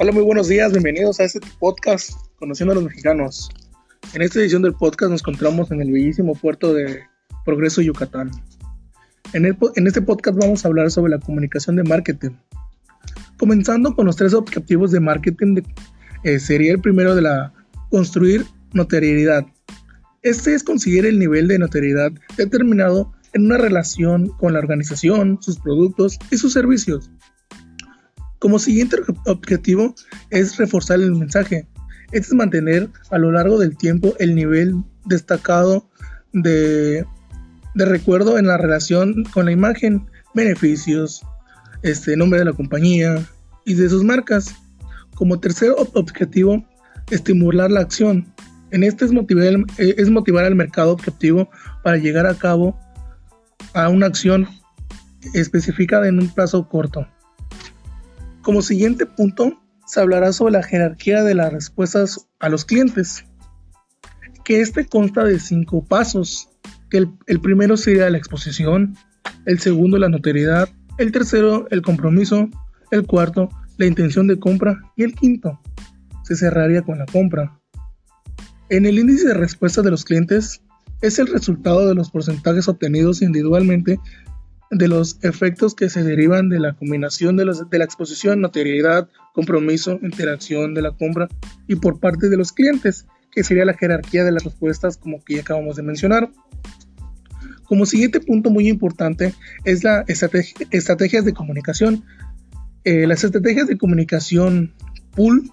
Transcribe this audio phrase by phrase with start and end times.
[0.00, 3.48] Hola, muy buenos días, bienvenidos a este podcast Conociendo a los Mexicanos.
[4.12, 7.04] En esta edición del podcast nos encontramos en el bellísimo puerto de
[7.44, 8.32] Progreso, Yucatán.
[9.34, 9.46] En,
[9.86, 12.30] este podcast vamos a hablar sobre la comunicación de marketing.
[13.38, 15.62] Comenzando con los tres objetivos de marketing,
[16.24, 17.54] eh, sería el primero de la
[17.88, 19.46] construir notoriedad.
[20.22, 25.60] Este es conseguir el nivel de notoriedad determinado en una relación con la organización, sus
[25.60, 27.12] productos y sus servicios.
[28.44, 29.94] Como siguiente objetivo
[30.28, 31.66] es reforzar el mensaje.
[32.12, 35.88] Este es mantener a lo largo del tiempo el nivel destacado
[36.34, 37.06] de,
[37.74, 41.24] recuerdo en la relación con la imagen, beneficios,
[41.80, 43.26] este nombre de la compañía
[43.64, 44.54] y de sus marcas.
[45.14, 46.62] Como tercer objetivo,
[47.10, 48.30] estimular la acción.
[48.72, 51.48] En este es motivar, es motivar al mercado objetivo
[51.82, 52.78] para llegar a cabo
[53.72, 54.46] a una acción
[55.32, 57.08] especificada en un plazo corto.
[58.44, 63.24] Como siguiente punto, se hablará sobre la jerarquía de las respuestas a los clientes,
[64.44, 66.50] que este consta de cinco pasos,
[66.90, 68.96] que el, primero sería la exposición,
[69.46, 72.50] el segundo la notoriedad, el tercero el compromiso,
[72.90, 75.58] el cuarto la intención de compra y el quinto
[76.22, 77.58] se cerraría con la compra.
[78.68, 80.62] En el índice de respuesta de los clientes
[81.00, 83.98] es el resultado de los porcentajes obtenidos individualmente
[84.74, 89.98] de los efectos que se derivan de la combinación de, de, la exposición, notoriedad, compromiso,
[90.02, 91.28] interacción de la compra
[91.66, 95.36] y por parte de los clientes, que sería la jerarquía de las respuestas como que
[95.36, 96.30] ya acabamos de mencionar.
[97.64, 102.04] Como siguiente punto muy importante es la estrategia, estrategias de comunicación.
[102.84, 104.74] Eh, las estrategias de comunicación
[105.12, 105.50] pool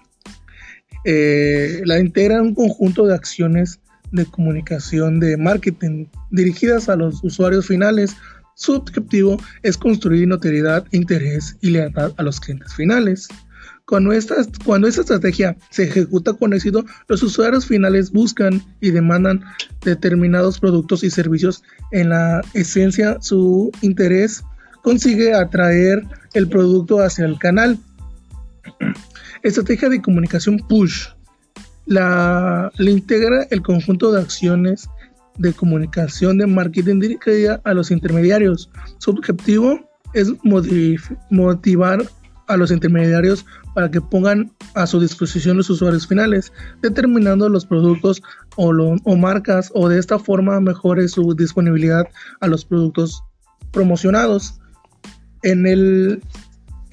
[1.04, 3.80] eh, la integran un conjunto de acciones
[4.12, 8.14] de comunicación de marketing dirigidas a los usuarios finales
[8.54, 13.28] su objetivo es construir notoriedad, interés y lealtad a los clientes finales.
[13.86, 19.42] Cuando esta, cuando esta estrategia se ejecuta con éxito, los usuarios finales buscan y demandan
[19.84, 21.62] determinados productos y servicios.
[21.90, 24.42] En la esencia, su interés
[24.82, 26.04] consigue atraer
[26.34, 27.78] el producto hacia el canal.
[29.42, 31.08] Estrategia de comunicación push.
[31.84, 34.88] La, le integra el conjunto de acciones
[35.38, 38.70] de comunicación de marketing dirigida a los intermediarios.
[38.98, 39.80] Su objetivo
[40.14, 40.32] es
[41.30, 42.02] motivar
[42.48, 48.22] a los intermediarios para que pongan a su disposición los usuarios finales, determinando los productos
[48.56, 48.70] o,
[49.04, 52.04] o marcas o de esta forma mejore su disponibilidad
[52.40, 53.22] a los productos
[53.70, 54.58] promocionados.
[55.42, 56.22] En el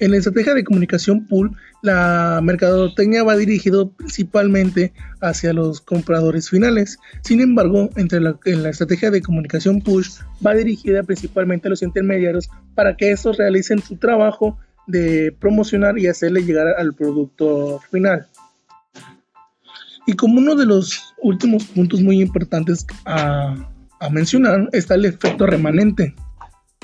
[0.00, 6.98] en la estrategia de comunicación pool, la mercadotecnia va dirigido principalmente hacia los compradores finales.
[7.22, 12.96] Sin embargo, en la estrategia de comunicación push va dirigida principalmente a los intermediarios para
[12.96, 18.26] que estos realicen su trabajo de promocionar y hacerle llegar al producto final.
[20.06, 23.54] Y como uno de los últimos puntos muy importantes a
[24.10, 26.14] mencionar está el efecto remanente.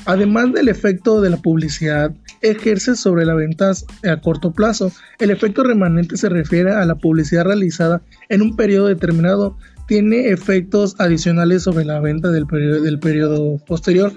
[0.06, 4.92] Además del efecto de la publicidad, ejerce sobre las ventas a corto plazo.
[5.18, 9.56] El efecto remanente se refiere a la publicidad realizada en un periodo determinado.
[9.88, 14.12] Tiene efectos adicionales sobre la venta del periodo, posterior.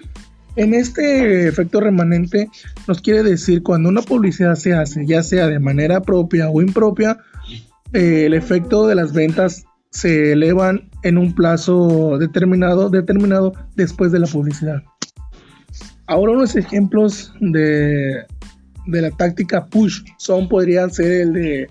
[0.56, 2.50] En este efecto remanente
[2.88, 7.18] nos quiere decir cuando una publicidad se hace, ya sea de manera propia o impropia,
[7.94, 14.20] eh, el efecto de las ventas se elevan en un plazo determinado, determinado después de
[14.20, 14.84] la publicidad.
[16.10, 18.26] Ahora unos ejemplos de,
[18.88, 21.68] la táctica push son, podrían ser el de,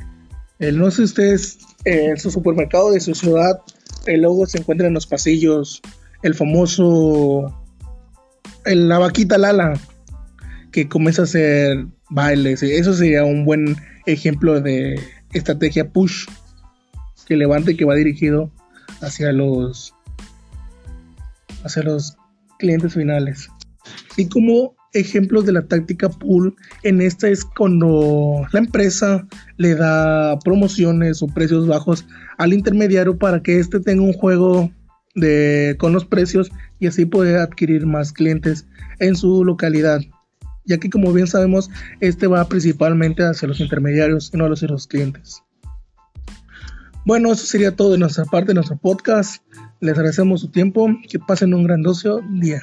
[0.60, 3.60] el, no sé ustedes, en su supermercado de su ciudad,
[4.06, 5.82] el logo se encuentra en los pasillos,
[6.22, 7.52] el famoso,
[8.64, 9.74] el, la vaquita Lala,
[10.70, 13.74] que comienza a hacer bailes, eso sería un buen
[14.06, 15.00] ejemplo de
[15.32, 16.26] estrategia push
[17.26, 18.52] que levante que va dirigido
[19.00, 19.92] hacia los
[21.64, 22.16] hacia los
[22.60, 23.48] clientes finales.
[24.18, 29.24] Y como ejemplos de la táctica pool, en esta es cuando la empresa
[29.58, 32.04] le da promociones o precios bajos
[32.36, 34.72] al intermediario para que éste tenga un juego
[35.14, 36.50] de, con los precios
[36.80, 38.66] y así pueda adquirir más clientes
[38.98, 40.00] en su localidad.
[40.64, 44.88] Ya que como bien sabemos, este va principalmente hacia los intermediarios y no hacia los
[44.88, 45.44] clientes.
[47.06, 49.44] Bueno, eso sería todo de nuestra parte de nuestro podcast.
[49.80, 50.88] Les agradecemos su tiempo.
[51.08, 52.60] Que pasen un grandioso día.